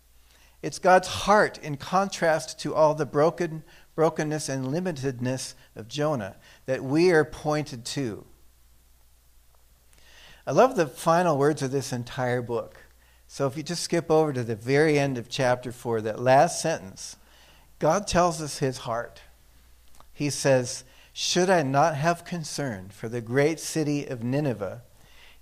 [0.61, 3.63] it's God's heart in contrast to all the broken
[3.95, 8.25] brokenness and limitedness of Jonah that we are pointed to.
[10.47, 12.77] I love the final words of this entire book.
[13.27, 16.61] So if you just skip over to the very end of chapter 4, that last
[16.61, 17.17] sentence,
[17.77, 19.21] God tells us his heart.
[20.11, 20.83] He says,
[21.13, 24.81] Should I not have concern for the great city of Nineveh,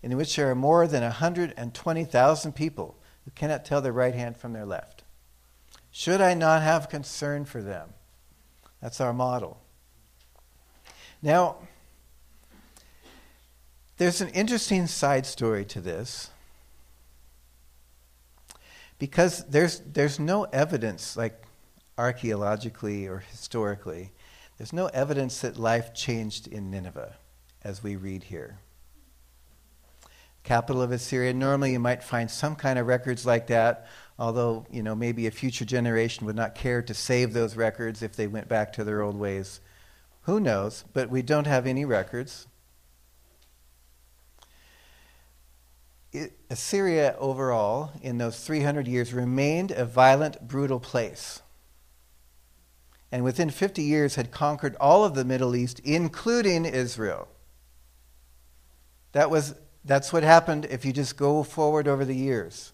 [0.02, 4.54] in which there are more than 120,000 people who cannot tell their right hand from
[4.54, 5.04] their left?
[5.92, 7.90] Should I not have concern for them?
[8.82, 9.60] That's our model.
[11.22, 11.58] Now,
[13.98, 16.30] there's an interesting side story to this
[19.00, 21.44] because there's, there's no evidence, like
[21.98, 24.12] archaeologically or historically,
[24.58, 27.16] there's no evidence that life changed in Nineveh
[27.64, 28.60] as we read here.
[30.48, 33.86] Capital of Assyria, normally you might find some kind of records like that,
[34.18, 38.16] although, you know, maybe a future generation would not care to save those records if
[38.16, 39.60] they went back to their old ways.
[40.22, 40.86] Who knows?
[40.94, 42.48] But we don't have any records.
[46.14, 51.42] It, Assyria overall, in those 300 years, remained a violent, brutal place
[53.12, 57.28] and within 50 years had conquered all of the Middle East, including Israel.
[59.14, 62.74] That was, that's what happened if you just go forward over the years.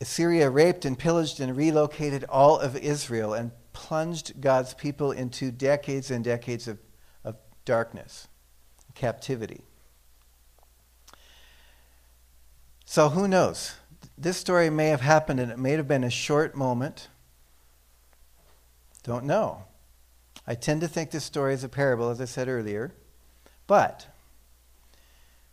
[0.00, 6.10] Assyria raped and pillaged and relocated all of Israel and plunged God's people into decades
[6.10, 6.78] and decades of,
[7.24, 8.28] of darkness,
[8.94, 9.62] captivity.
[12.84, 13.74] So who knows?
[14.16, 17.08] this story may have happened and it may have been a short moment.
[19.02, 19.64] Don't know.
[20.46, 22.94] I tend to think this story is a parable, as I said earlier.
[23.66, 24.06] But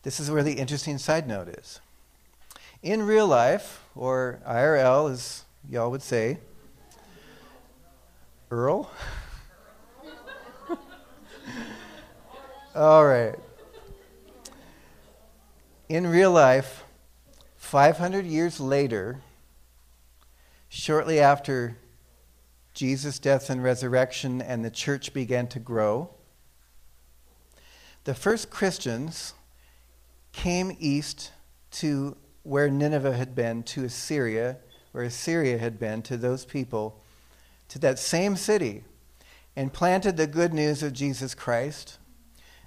[0.04, 1.80] this is where the interesting side note is.
[2.82, 6.40] In real life, or IRL, as y'all would say,
[8.50, 8.92] Earl?
[12.76, 13.36] All right.
[15.88, 16.84] In real life,
[17.58, 19.22] 500 years later,
[20.68, 21.78] shortly after
[22.74, 26.10] Jesus' death and resurrection and the church began to grow,
[28.04, 29.34] the first Christians
[30.32, 31.32] came east
[31.72, 34.58] to where Nineveh had been, to Assyria,
[34.92, 37.02] where Assyria had been, to those people,
[37.70, 38.84] to that same city,
[39.56, 42.00] and planted the good news of Jesus Christ,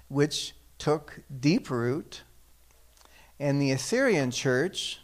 [0.07, 2.23] which took deep root
[3.39, 4.99] and the Assyrian church,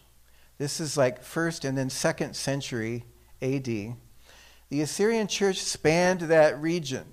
[0.58, 3.04] this is like first and then second century
[3.41, 7.06] AD, the Assyrian church spanned that region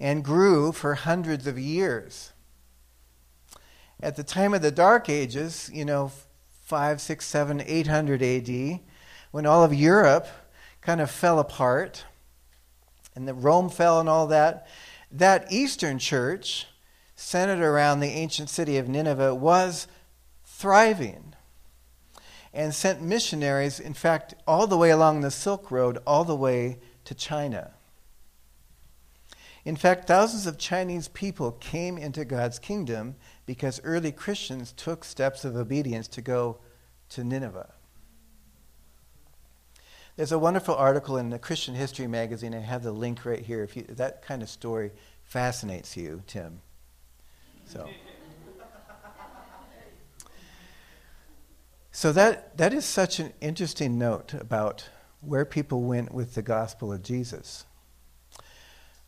[0.00, 2.32] and grew for hundreds of years.
[4.02, 6.10] At the time of the Dark Ages, you know,
[6.64, 8.80] 5, 6, 7, 800 AD,
[9.30, 10.26] when all of Europe
[10.80, 12.04] kind of fell apart
[13.14, 14.66] and the Rome fell and all that,
[15.12, 16.66] that Eastern church
[17.14, 19.86] centered around the ancient city of Nineveh, was
[20.44, 21.34] thriving
[22.54, 26.78] and sent missionaries, in fact, all the way along the Silk Road, all the way
[27.04, 27.72] to China.
[29.64, 35.44] In fact, thousands of Chinese people came into God's kingdom because early Christians took steps
[35.44, 36.58] of obedience to go
[37.10, 37.74] to Nineveh.
[40.16, 42.54] There's a wonderful article in the Christian History magazine.
[42.54, 43.62] I have the link right here.
[43.62, 44.92] If, you, that kind of story
[45.24, 46.60] fascinates you, Tim.
[47.66, 47.88] So.
[51.92, 54.88] So that, that is such an interesting note about
[55.20, 57.66] where people went with the gospel of Jesus.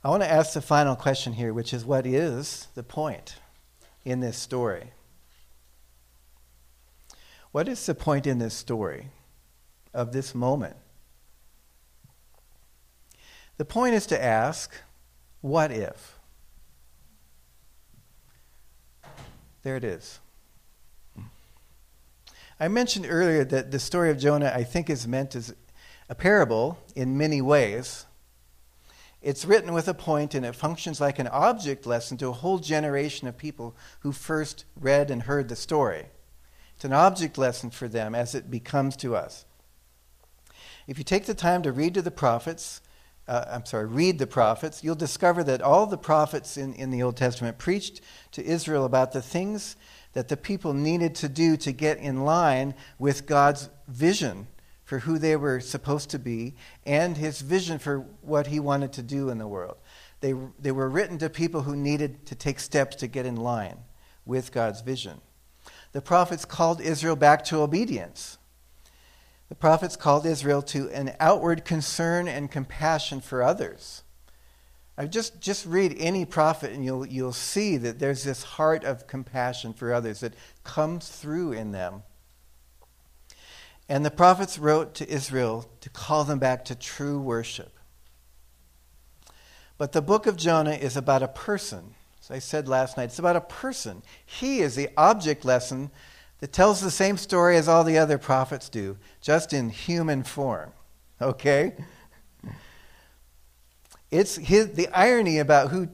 [0.04, 3.36] I want to ask the final question here, which is what is the point
[4.04, 4.92] in this story?
[7.52, 9.10] What is the point in this story
[9.94, 10.76] of this moment?
[13.58, 14.72] The point is to ask,
[15.40, 16.18] what if?
[19.62, 20.18] There it is.
[22.58, 25.54] I mentioned earlier that the story of Jonah, I think, is meant as
[26.08, 28.06] a parable in many ways.
[29.22, 32.58] It's written with a point and it functions like an object lesson to a whole
[32.58, 36.06] generation of people who first read and heard the story.
[36.74, 39.44] It's an object lesson for them as it becomes to us.
[40.88, 42.80] If you take the time to read to the prophets,
[43.28, 47.04] uh, I'm sorry, read the prophets, you'll discover that all the prophets in, in the
[47.04, 48.00] Old Testament preached
[48.32, 49.76] to Israel about the things
[50.14, 54.48] that the people needed to do to get in line with God's vision
[54.84, 56.54] for who they were supposed to be
[56.84, 59.76] and his vision for what he wanted to do in the world.
[60.20, 63.78] They, they were written to people who needed to take steps to get in line
[64.24, 65.20] with God's vision.
[65.92, 68.38] The prophets called Israel back to obedience.
[69.48, 74.02] The prophets called Israel to an outward concern and compassion for others.
[74.96, 79.06] I just, just read any prophet and you'll, you'll see that there's this heart of
[79.06, 82.02] compassion for others that comes through in them.
[83.88, 87.78] And the prophets wrote to Israel to call them back to true worship.
[89.78, 91.94] But the book of Jonah is about a person.
[92.20, 94.02] As I said last night, it's about a person.
[94.24, 95.90] He is the object lesson
[96.38, 100.72] that tells the same story as all the other prophets do, just in human form.
[101.20, 101.74] Okay?
[104.10, 105.88] It's his, the irony about who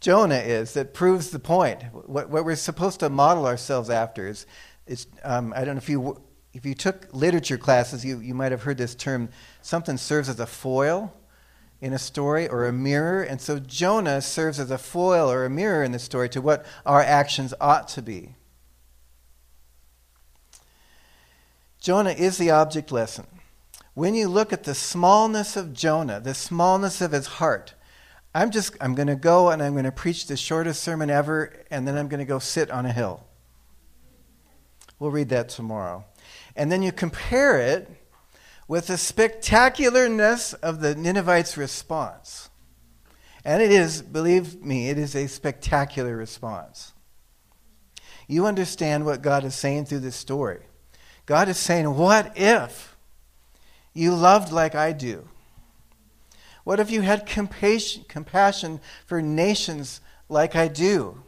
[0.00, 1.82] Jonah is that proves the point.
[1.92, 4.46] What, what we're supposed to model ourselves after is,
[4.86, 8.52] is um, I don't know if you, if you took literature classes, you, you might
[8.52, 9.28] have heard this term
[9.62, 11.12] something serves as a foil
[11.80, 13.22] in a story or a mirror.
[13.22, 16.66] And so Jonah serves as a foil or a mirror in the story to what
[16.84, 18.34] our actions ought to be.
[21.80, 23.26] Jonah is the object lesson.
[23.94, 27.74] When you look at the smallness of Jonah, the smallness of his heart,
[28.34, 31.52] I'm just I'm going to go and I'm going to preach the shortest sermon ever
[31.70, 33.24] and then I'm going to go sit on a hill.
[34.98, 36.04] We'll read that tomorrow.
[36.56, 37.88] And then you compare it
[38.68, 42.50] with the spectacularness of the Ninevites' response.
[43.44, 46.92] And it is, believe me, it is a spectacular response.
[48.28, 50.60] You understand what God is saying through this story.
[51.26, 52.96] God is saying, What if
[53.92, 55.28] you loved like I do?
[56.64, 61.22] What if you had compassion, compassion for nations like I do?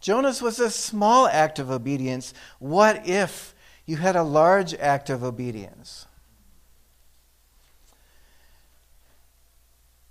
[0.00, 2.32] Jonah's was a small act of obedience.
[2.58, 3.54] What if
[3.88, 6.04] you had a large act of obedience.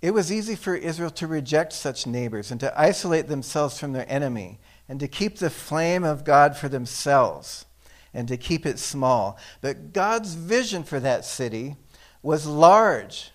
[0.02, 4.10] It was easy for Israel to reject such neighbors and to isolate themselves from their
[4.10, 4.58] enemy
[4.88, 7.66] and to keep the flame of God for themselves
[8.12, 9.38] and to keep it small.
[9.60, 11.76] But God's vision for that city
[12.20, 13.30] was large.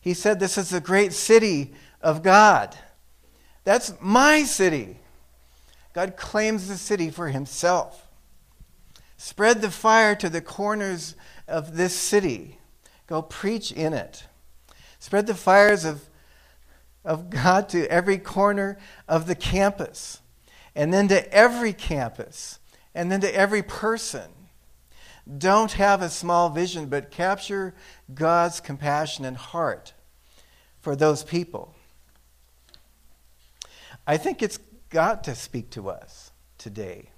[0.00, 2.76] He said, This is the great city of God.
[3.62, 4.98] That's my city.
[5.94, 8.08] God claims the city for himself.
[9.16, 11.14] Spread the fire to the corners
[11.48, 12.58] of this city.
[13.06, 14.24] Go preach in it.
[14.98, 16.02] Spread the fires of,
[17.04, 18.76] of God to every corner
[19.08, 20.20] of the campus,
[20.74, 22.58] and then to every campus,
[22.94, 24.30] and then to every person.
[25.38, 27.74] Don't have a small vision, but capture
[28.12, 29.92] God's compassion and heart
[30.80, 31.74] for those people.
[34.06, 34.58] I think it's
[34.94, 37.10] got to speak to us today.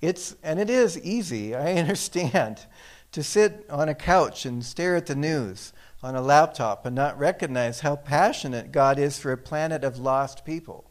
[0.00, 2.64] It's, and it is easy, I understand,
[3.12, 7.18] to sit on a couch and stare at the news on a laptop and not
[7.18, 10.90] recognize how passionate God is for a planet of lost people.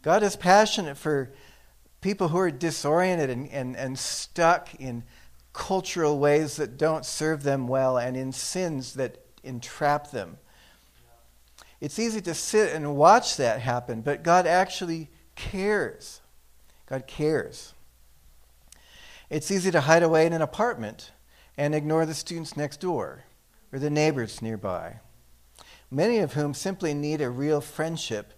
[0.00, 1.32] God is passionate for
[2.00, 5.02] people who are disoriented and, and, and stuck in
[5.52, 10.38] cultural ways that don't serve them well and in sins that entrap them.
[11.82, 16.20] It's easy to sit and watch that happen, but God actually cares.
[16.86, 17.74] God cares.
[19.28, 21.10] It's easy to hide away in an apartment
[21.58, 23.24] and ignore the students next door
[23.72, 25.00] or the neighbors nearby,
[25.90, 28.32] many of whom simply need a real friendship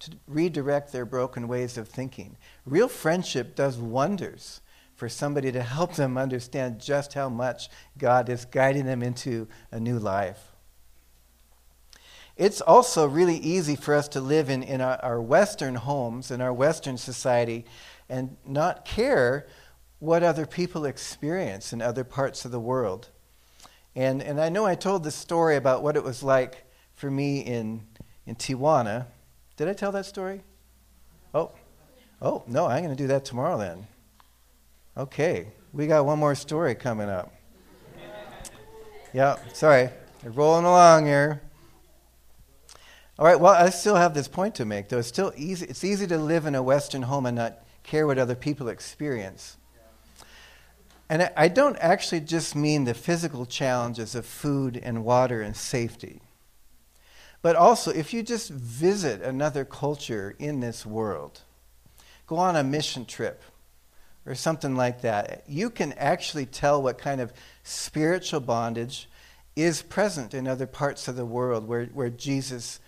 [0.00, 2.36] to redirect their broken ways of thinking.
[2.66, 4.60] Real friendship does wonders
[4.94, 9.80] for somebody to help them understand just how much God is guiding them into a
[9.80, 10.49] new life.
[12.40, 16.54] It's also really easy for us to live in, in our, Western homes, in our
[16.54, 17.66] Western society,
[18.08, 19.46] and not care
[19.98, 23.10] what other people experience in other parts of the world.
[23.94, 26.64] And, and I know I told the story about what it was like
[26.94, 27.82] for me in,
[28.24, 29.04] in Tijuana.
[29.58, 30.40] Did I tell that story?
[31.34, 31.50] Oh,
[32.22, 33.86] oh no, I'm going to do that tomorrow then.
[34.96, 37.34] Okay, we got one more story coming up.
[39.12, 39.90] Yeah, sorry,
[40.24, 41.42] We're rolling along here.
[43.20, 44.96] All right, well, I still have this point to make, though.
[44.96, 45.66] It's still easy.
[45.66, 49.58] It's easy to live in a Western home and not care what other people experience.
[51.06, 56.22] And I don't actually just mean the physical challenges of food and water and safety.
[57.42, 61.42] But also, if you just visit another culture in this world,
[62.26, 63.42] go on a mission trip
[64.24, 69.10] or something like that, you can actually tell what kind of spiritual bondage
[69.56, 72.80] is present in other parts of the world where, where Jesus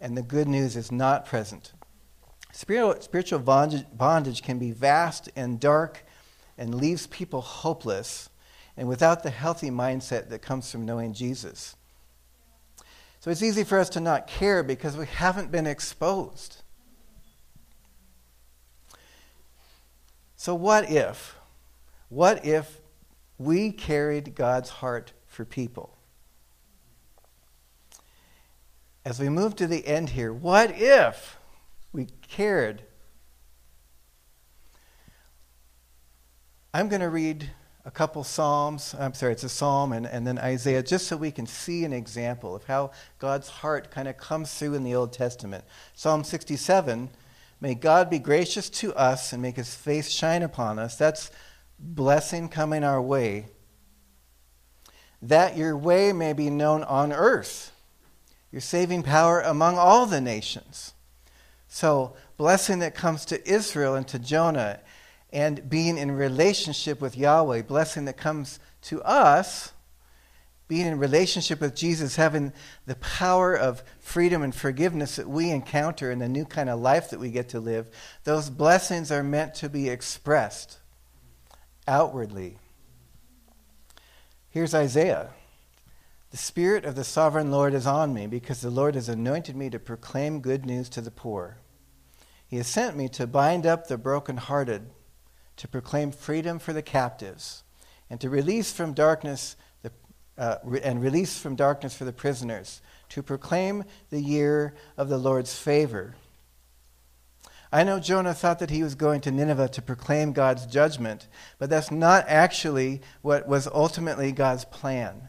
[0.00, 1.72] and the good news is not present.
[2.52, 6.04] Spiritual bondage can be vast and dark
[6.58, 8.28] and leaves people hopeless
[8.76, 11.76] and without the healthy mindset that comes from knowing Jesus.
[13.20, 16.62] So it's easy for us to not care because we haven't been exposed.
[20.36, 21.36] So, what if?
[22.08, 22.80] What if
[23.36, 25.98] we carried God's heart for people?
[29.10, 31.36] As we move to the end here, what if
[31.92, 32.82] we cared?
[36.72, 37.50] I'm going to read
[37.84, 38.94] a couple Psalms.
[38.96, 41.92] I'm sorry, it's a Psalm and, and then Isaiah, just so we can see an
[41.92, 45.64] example of how God's heart kind of comes through in the Old Testament.
[45.92, 47.10] Psalm 67
[47.60, 50.94] May God be gracious to us and make his face shine upon us.
[50.94, 51.32] That's
[51.80, 53.48] blessing coming our way.
[55.20, 57.72] That your way may be known on earth,
[58.50, 60.94] your saving power among all the nations.
[61.68, 64.80] So, blessing that comes to Israel and to Jonah
[65.32, 69.72] and being in relationship with Yahweh, blessing that comes to us,
[70.66, 72.52] being in relationship with Jesus, having
[72.86, 77.10] the power of freedom and forgiveness that we encounter in the new kind of life
[77.10, 77.88] that we get to live,
[78.24, 80.78] those blessings are meant to be expressed
[81.86, 82.58] outwardly.
[84.48, 85.30] Here's Isaiah.
[86.30, 89.68] The Spirit of the sovereign Lord is on me because the Lord has anointed me
[89.70, 91.58] to proclaim good news to the poor.
[92.46, 94.90] He has sent me to bind up the brokenhearted
[95.56, 97.64] to proclaim freedom for the captives,
[98.08, 99.92] and to release from darkness the,
[100.38, 105.58] uh, and release from darkness for the prisoners, to proclaim the year of the Lord's
[105.58, 106.14] favor.
[107.70, 111.28] I know Jonah thought that he was going to Nineveh to proclaim God's judgment,
[111.58, 115.28] but that's not actually what was ultimately God's plan.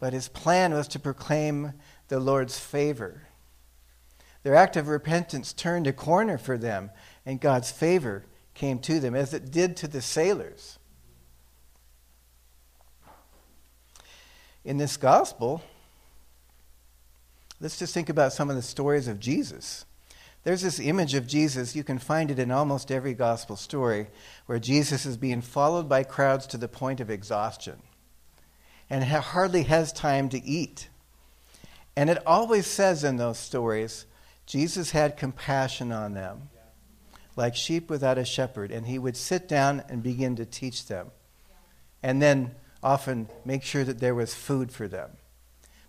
[0.00, 1.74] But his plan was to proclaim
[2.08, 3.28] the Lord's favor.
[4.42, 6.90] Their act of repentance turned a corner for them,
[7.26, 8.24] and God's favor
[8.54, 10.78] came to them, as it did to the sailors.
[14.64, 15.62] In this gospel,
[17.60, 19.84] let's just think about some of the stories of Jesus.
[20.42, 24.06] There's this image of Jesus, you can find it in almost every gospel story,
[24.46, 27.82] where Jesus is being followed by crowds to the point of exhaustion
[28.90, 30.88] and hardly has time to eat.
[31.96, 34.04] And it always says in those stories,
[34.46, 36.50] Jesus had compassion on them
[37.36, 41.10] like sheep without a shepherd, and he would sit down and begin to teach them.
[42.02, 45.10] And then often make sure that there was food for them.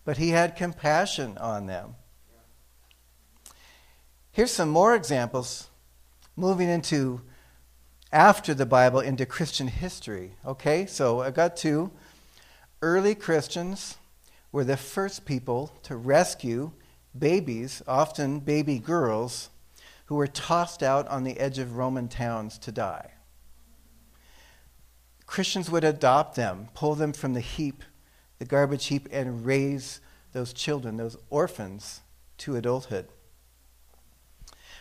[0.05, 1.95] But he had compassion on them.
[4.31, 5.69] Here's some more examples
[6.35, 7.21] moving into
[8.11, 10.35] after the Bible into Christian history.
[10.45, 11.91] Okay, so I got two.
[12.81, 13.97] Early Christians
[14.51, 16.71] were the first people to rescue
[17.17, 19.49] babies, often baby girls,
[20.05, 23.11] who were tossed out on the edge of Roman towns to die.
[25.27, 27.83] Christians would adopt them, pull them from the heap,
[28.39, 30.01] the garbage heap, and raise
[30.33, 32.01] those children, those orphans,
[32.39, 33.07] to adulthood.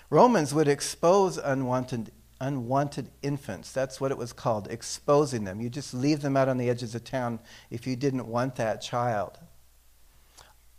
[0.08, 2.10] Romans would expose unwanted,
[2.40, 3.72] unwanted infants.
[3.72, 5.60] That's what it was called, exposing them.
[5.60, 8.80] You just leave them out on the edges of town if you didn't want that
[8.80, 9.38] child.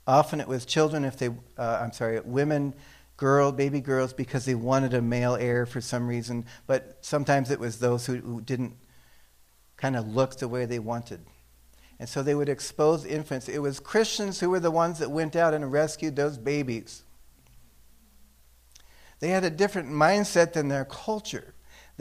[0.07, 2.73] Often it was children, if they, uh, I'm sorry, women
[3.17, 7.59] girl, baby girls, because they wanted a male heir for some reason, but sometimes it
[7.59, 8.75] was those who, who didn't
[9.77, 11.21] kind of look the way they wanted.
[11.99, 13.47] And so they would expose infants.
[13.47, 17.03] It was Christians who were the ones that went out and rescued those babies.
[19.19, 21.50] They had a different mindset than their culture.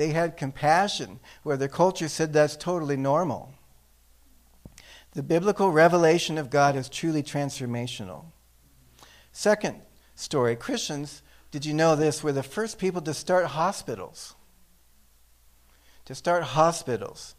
[0.01, 3.53] They had compassion, where their culture said that's totally normal.
[5.13, 8.25] The biblical revelation of God is truly transformational.
[9.31, 9.83] Second,
[10.15, 10.57] story.
[10.57, 14.37] Christians, did you know this, were the first people to start hospitals.
[16.07, 17.35] To start hospitals.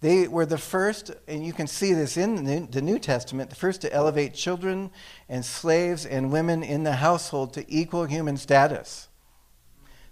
[0.00, 3.80] They were the first, and you can see this in the New Testament, the first
[3.80, 4.92] to elevate children
[5.28, 9.08] and slaves and women in the household to equal human status.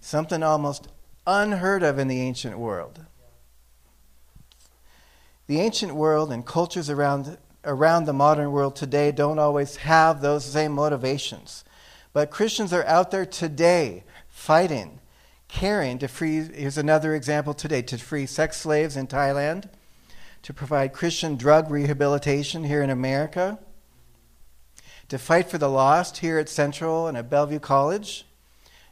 [0.01, 0.89] Something almost
[1.27, 3.05] unheard of in the ancient world.
[5.47, 10.45] The ancient world and cultures around, around the modern world today don't always have those
[10.45, 11.65] same motivations.
[12.13, 15.01] But Christians are out there today fighting,
[15.49, 19.69] caring to free, here's another example today, to free sex slaves in Thailand,
[20.43, 23.59] to provide Christian drug rehabilitation here in America,
[25.09, 28.25] to fight for the lost here at Central and at Bellevue College.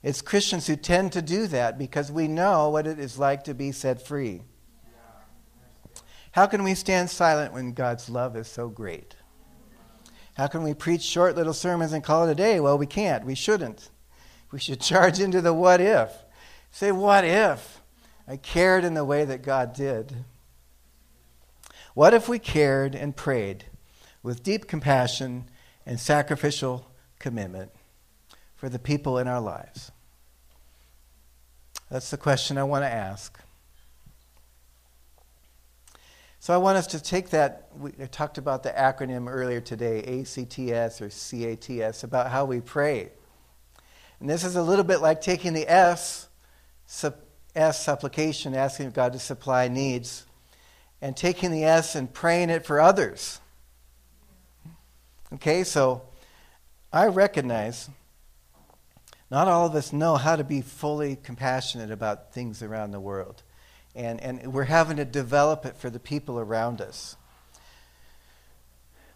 [0.05, 3.55] It's Christians who tend to do that because we know what it is like to
[3.55, 4.42] be set free.
[6.32, 9.16] How can we stand silent when God's love is so great?
[10.36, 12.61] How can we preach short little sermons and call it a day?
[12.61, 13.24] Well, we can't.
[13.24, 13.88] We shouldn't.
[14.52, 16.12] We should charge into the what if.
[16.70, 17.80] Say, what if
[18.28, 20.16] I cared in the way that God did?
[21.94, 23.64] What if we cared and prayed
[24.22, 25.48] with deep compassion
[25.86, 27.70] and sacrificial commitment
[28.64, 29.92] for the people in our lives?
[31.90, 33.38] That's the question I want to ask.
[36.40, 37.68] So I want us to take that.
[37.78, 43.10] We talked about the acronym earlier today, ACTS or CATS, about how we pray.
[44.18, 46.30] And this is a little bit like taking the S,
[47.54, 50.24] S supplication, asking God to supply needs,
[51.02, 53.42] and taking the S and praying it for others.
[55.34, 56.00] Okay, so
[56.90, 57.90] I recognize
[59.30, 63.42] not all of us know how to be fully compassionate about things around the world
[63.94, 67.16] and, and we're having to develop it for the people around us.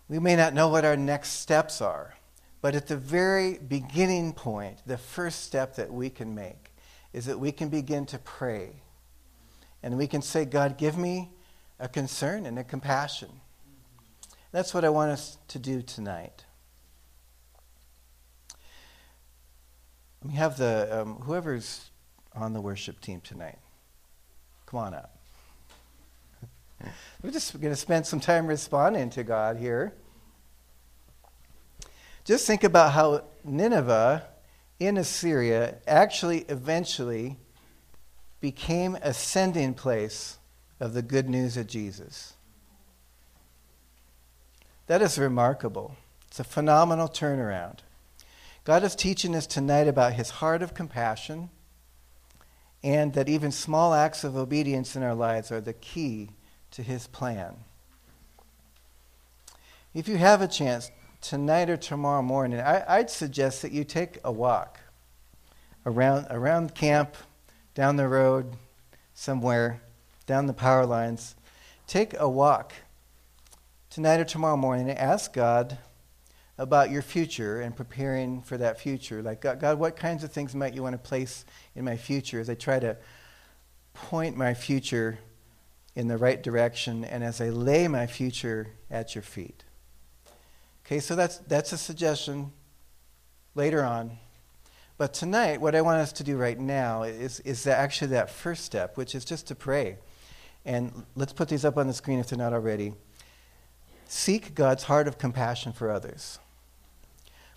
[0.09, 2.15] We may not know what our next steps are,
[2.63, 6.73] but at the very beginning point, the first step that we can make
[7.13, 8.83] is that we can begin to pray.
[9.83, 11.31] And we can say, God, give me
[11.79, 13.29] a concern and a compassion.
[14.53, 16.45] That's what I want us to do tonight.
[20.25, 21.91] We have the um, whoever's
[22.35, 23.59] on the worship team tonight.
[24.67, 25.19] Come on up.
[27.23, 29.95] We're just going to spend some time responding to God here.
[32.25, 34.25] Just think about how Nineveh
[34.79, 37.37] in Assyria actually eventually
[38.41, 40.39] became a sending place
[40.79, 42.35] of the good news of Jesus.
[44.87, 45.97] That is remarkable.
[46.29, 47.79] It's a phenomenal turnaround.
[48.69, 51.49] God is teaching us tonight about his heart of compassion
[52.83, 56.29] and that even small acts of obedience in our lives are the key
[56.73, 57.57] to His plan.
[59.95, 60.91] If you have a chance,
[61.23, 64.79] tonight or tomorrow morning, I, would suggest that you take a walk
[65.87, 67.17] around, around camp,
[67.75, 68.53] down the road,
[69.15, 69.81] somewhere,
[70.27, 71.37] down the power lines.
[71.87, 72.75] Take a walk
[73.89, 75.79] tonight or tomorrow morning and ask God
[76.59, 79.23] about your future and preparing for that future.
[79.23, 81.45] Like, God, God, what kinds of things might you want to place
[81.77, 82.97] in my future as I try to
[83.95, 85.19] point my future
[85.95, 89.63] in the right direction and as I lay my future at your feet?
[90.85, 92.51] Okay, so that's, that's a suggestion
[93.55, 94.19] later on.
[94.97, 98.65] But tonight, what I want us to do right now is, is actually that first
[98.65, 99.99] step, which is just to pray.
[100.65, 102.95] And let's put these up on the screen if they're not already.
[104.09, 106.41] Seek God's heart of compassion for others.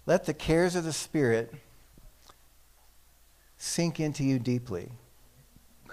[0.05, 1.53] Let the cares of the Spirit
[3.57, 4.89] sink into you deeply.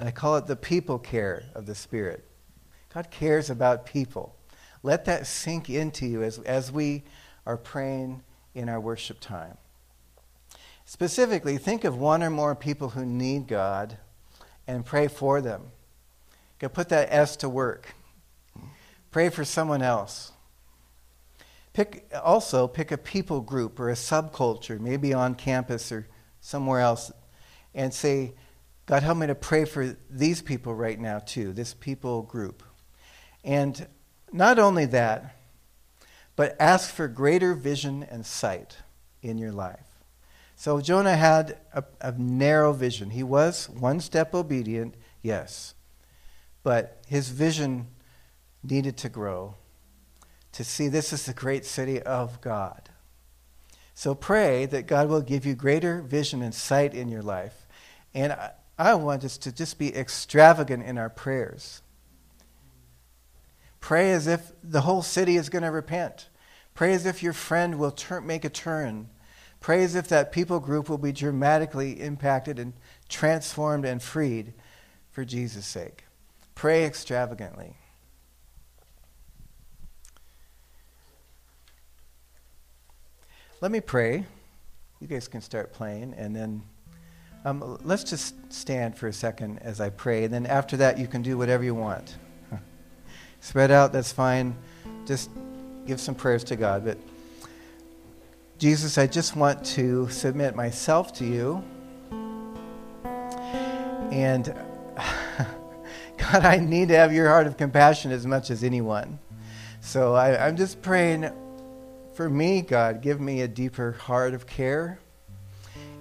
[0.01, 2.25] I call it the people care of the Spirit.
[2.95, 4.35] God cares about people.
[4.83, 7.03] Let that sink into you as, as we
[7.45, 8.23] are praying
[8.55, 9.59] in our worship time.
[10.85, 13.99] Specifically, think of one or more people who need God
[14.67, 15.71] and pray for them.
[16.59, 17.95] Go put that S to work.
[19.11, 20.33] Pray for someone else.
[21.79, 26.09] Pick, also, pick a people group or a subculture, maybe on campus or
[26.41, 27.13] somewhere else,
[27.73, 28.35] and say,
[28.87, 32.65] God, help me to pray for these people right now, too, this people group.
[33.45, 33.87] And
[34.33, 35.37] not only that,
[36.35, 38.79] but ask for greater vision and sight
[39.23, 39.87] in your life.
[40.57, 43.11] So Jonah had a, a, narrow vision.
[43.11, 45.77] He was one step obedient, yes,
[46.65, 47.87] but his vision
[48.65, 49.55] needed to grow
[50.59, 52.89] to see this is the great city of God.
[53.95, 57.69] So pray that God will give you greater vision and sight in your life.
[58.13, 61.81] And I, I want us to just be extravagant in our prayers.
[63.79, 66.29] Pray as if the whole city is going to repent.
[66.75, 67.95] Pray as if your friend will
[68.25, 69.11] make a turn.
[69.61, 72.73] Pray as if that people group will be dramatically impacted and
[73.09, 74.55] transformed and freed
[75.13, 76.03] for Jesus' sake.
[76.57, 77.77] Pray extravagantly.
[83.61, 84.25] Let me pray.
[85.01, 86.63] You guys can start playing, and then
[87.45, 90.23] um, let's just stand for a second as I pray.
[90.23, 92.19] And then after that, you can do whatever you want.
[93.41, 94.57] Spread out, that's fine.
[95.07, 95.31] Just
[95.87, 96.85] give some prayers to God.
[96.85, 96.99] But
[98.59, 101.65] Jesus, I just want to submit myself to you.
[104.13, 104.47] And
[106.17, 109.19] God, I need to have your heart of compassion as much as anyone.
[109.81, 111.33] So I, I'm just praying
[112.19, 114.99] for me, God, give me a deeper heart of care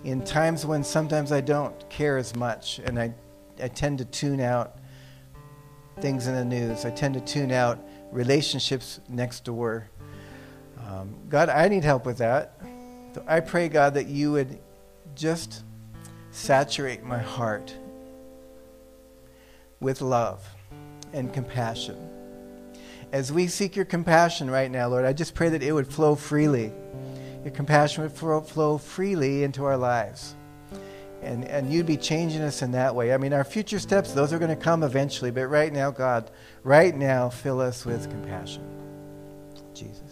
[0.04, 3.14] in times when sometimes I don't care as much and I,
[3.62, 4.80] I tend to tune out
[6.02, 6.86] things in the news.
[6.86, 7.80] I tend to tune out
[8.12, 9.92] relationships next door.
[10.88, 12.60] Um, God, I need help with that.
[13.14, 14.58] So I pray, God, that you would
[15.14, 15.66] just
[16.32, 17.76] saturate my heart
[19.80, 20.44] with love
[21.14, 22.17] and compassion
[23.12, 26.16] as we seek your compassion right now, Lord, I just pray that it would flow
[26.16, 26.72] freely.
[27.44, 30.36] Your compassion would flow freely into our lives.
[31.22, 33.14] and, and you'd be changing us in that way.
[33.14, 36.30] I mean, our future steps, those are going to come eventually, but right now, God,
[36.64, 38.64] right now, fill us with compassion.
[39.74, 40.07] Jesus.